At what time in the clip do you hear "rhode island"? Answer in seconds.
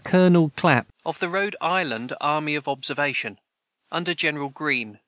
1.29-2.11